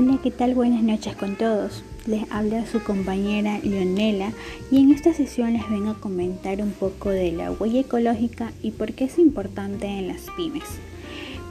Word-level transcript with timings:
Hola, 0.00 0.20
¿qué 0.22 0.30
tal? 0.30 0.54
Buenas 0.54 0.84
noches 0.84 1.16
con 1.16 1.34
todos. 1.34 1.82
Les 2.06 2.22
habla 2.30 2.64
su 2.66 2.80
compañera 2.84 3.58
Leonela 3.64 4.30
y 4.70 4.78
en 4.78 4.92
esta 4.92 5.12
sesión 5.12 5.54
les 5.54 5.68
vengo 5.68 5.90
a 5.90 5.98
comentar 5.98 6.62
un 6.62 6.70
poco 6.70 7.10
de 7.10 7.32
la 7.32 7.50
huella 7.50 7.80
ecológica 7.80 8.52
y 8.62 8.70
por 8.70 8.92
qué 8.92 9.06
es 9.06 9.18
importante 9.18 9.88
en 9.88 10.06
las 10.06 10.20
pymes. 10.36 10.68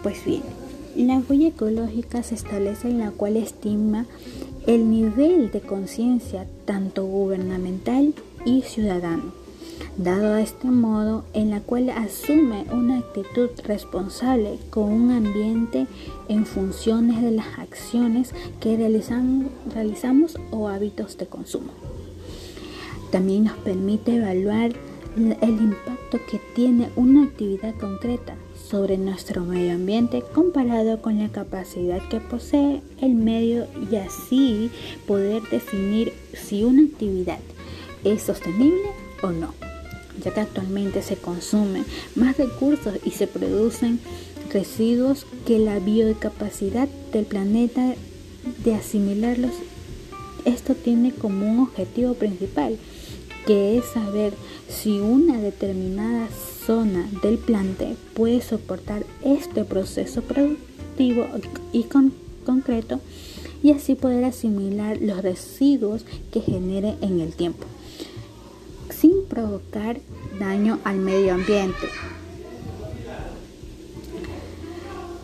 Pues 0.01 0.23
bien, 0.23 0.43
la 0.95 1.21
huella 1.27 1.49
ecológica 1.49 2.23
se 2.23 2.35
establece 2.35 2.87
en 2.87 2.99
la 2.99 3.11
cual 3.11 3.35
estima 3.35 4.05
el 4.65 4.89
nivel 4.89 5.51
de 5.51 5.59
conciencia 5.59 6.47
tanto 6.63 7.03
gubernamental 7.03 8.13
y 8.45 8.61
ciudadano 8.61 9.46
dado 9.97 10.37
este 10.37 10.67
modo 10.67 11.25
en 11.33 11.49
la 11.49 11.59
cual 11.61 11.89
asume 11.89 12.65
una 12.71 12.99
actitud 12.99 13.49
responsable 13.63 14.59
con 14.69 14.91
un 14.91 15.11
ambiente 15.11 15.87
en 16.27 16.45
funciones 16.45 17.21
de 17.21 17.31
las 17.31 17.57
acciones 17.57 18.33
que 18.59 18.77
realizamos, 18.77 20.37
o 20.51 20.67
hábitos 20.67 21.17
de 21.17 21.27
consumo. 21.27 21.71
También 23.11 23.45
nos 23.45 23.57
permite 23.57 24.17
evaluar 24.17 24.71
el 25.15 25.61
impacto 25.61 26.19
que 26.29 26.39
tiene 26.53 26.89
una 26.95 27.23
actividad 27.23 27.73
concreta 27.75 28.35
sobre 28.69 28.97
nuestro 28.97 29.43
medio 29.45 29.73
ambiente 29.73 30.23
comparado 30.33 31.01
con 31.01 31.19
la 31.19 31.29
capacidad 31.29 32.05
que 32.09 32.19
posee 32.19 32.81
el 33.01 33.15
medio 33.15 33.65
y 33.89 33.95
así 33.95 34.69
poder 35.07 35.41
definir 35.49 36.13
si 36.33 36.63
una 36.63 36.83
actividad 36.83 37.39
es 38.03 38.23
sostenible 38.23 38.89
o 39.23 39.31
no 39.31 39.66
actualmente 40.35 41.01
se 41.01 41.15
consumen 41.15 41.85
más 42.15 42.37
recursos 42.37 42.95
y 43.05 43.11
se 43.11 43.27
producen 43.27 43.99
residuos 44.51 45.25
que 45.45 45.59
la 45.59 45.79
biocapacidad 45.79 46.87
del 47.11 47.25
planeta 47.25 47.95
de 48.63 48.75
asimilarlos. 48.75 49.51
Esto 50.45 50.75
tiene 50.75 51.11
como 51.11 51.49
un 51.49 51.59
objetivo 51.59 52.13
principal, 52.13 52.77
que 53.45 53.77
es 53.77 53.85
saber 53.85 54.33
si 54.69 54.99
una 54.99 55.39
determinada 55.39 56.27
zona 56.65 57.09
del 57.21 57.37
plante 57.37 57.95
puede 58.13 58.41
soportar 58.41 59.05
este 59.23 59.63
proceso 59.63 60.21
productivo 60.21 61.27
y 61.71 61.85
concreto 62.45 62.99
y 63.63 63.71
así 63.71 63.95
poder 63.95 64.23
asimilar 64.25 64.97
los 65.01 65.21
residuos 65.21 66.05
que 66.31 66.41
genere 66.41 66.95
en 67.01 67.21
el 67.21 67.33
tiempo 67.33 67.65
provocar 69.37 69.99
daño 70.39 70.79
al 70.83 70.97
medio 70.97 71.35
ambiente. 71.35 71.87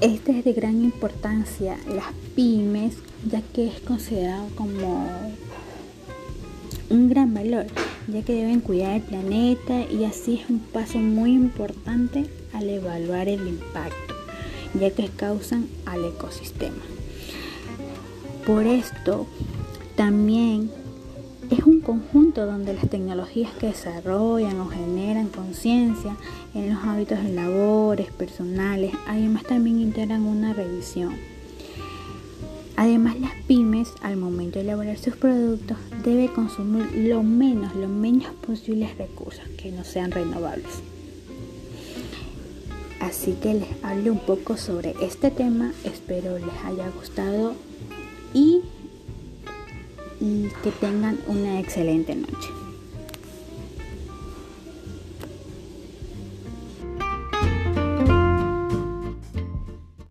Este 0.02 0.38
es 0.38 0.45
de 0.45 0.53
gran 0.53 0.83
importancia 0.83 1.78
las 1.88 2.14
pymes, 2.36 2.97
ya 3.28 3.41
que 3.41 3.69
es 3.69 3.80
considerado 3.80 4.50
como 4.53 5.31
un 6.91 7.09
gran 7.09 7.34
valor, 7.34 7.66
ya 8.08 8.22
que 8.22 8.36
deben 8.36 8.59
cuidar 8.59 8.97
el 8.97 9.02
planeta 9.02 9.81
y 9.91 10.06
así 10.06 10.41
es 10.44 10.47
un 10.47 10.59
paso 10.59 11.00
muy 11.00 11.31
importante 11.31 12.30
al 12.53 12.69
evaluar 12.69 13.28
el 13.28 13.47
impacto, 13.47 14.14
ya 14.80 14.91
que 14.91 15.08
causan 15.08 15.67
al 15.88 16.06
ecosistema. 16.06 16.84
Por 18.45 18.67
esto, 18.67 19.25
también 19.95 20.69
conjunto 21.84 22.45
donde 22.45 22.73
las 22.73 22.89
tecnologías 22.89 23.52
que 23.53 23.67
desarrollan 23.67 24.59
o 24.59 24.70
generan 24.70 25.28
conciencia 25.28 26.16
en 26.53 26.73
los 26.73 26.84
hábitos 26.84 27.23
de 27.23 27.34
labores 27.34 28.12
personales, 28.12 28.94
además 29.08 29.44
también 29.44 29.80
integran 29.80 30.23
una 30.23 30.53
revisión. 30.53 31.16
Además, 32.75 33.20
las 33.20 33.34
pymes, 33.48 33.90
al 34.02 34.17
momento 34.17 34.58
de 34.58 34.66
elaborar 34.66 34.97
sus 34.97 35.16
productos, 35.16 35.78
deben 36.03 36.28
consumir 36.30 36.90
lo 37.07 37.22
menos, 37.22 37.75
lo 37.75 37.88
menos 37.88 38.34
posibles 38.46 38.97
recursos 38.97 39.47
que 39.57 39.72
no 39.72 39.84
sean 39.84 40.12
renovables. 40.12 40.81
Así 43.00 43.34
que 43.34 43.53
les 43.53 43.84
hablo 43.84 44.13
un 44.13 44.19
poco 44.19 44.57
sobre 44.57 44.96
este 45.02 45.30
tema, 45.30 45.72
espero 45.84 46.40
les 46.40 46.56
haya 46.66 46.90
gustado 46.90 47.53
y 48.34 48.62
y 50.23 50.50
que 50.63 50.72
tengan 50.72 51.19
una 51.28 51.59
excelente 51.59 52.16
noche. 52.16 52.62